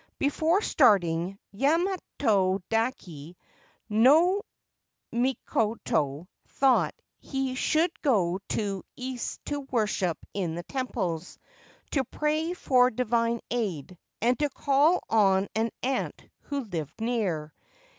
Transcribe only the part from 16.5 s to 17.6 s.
lived near.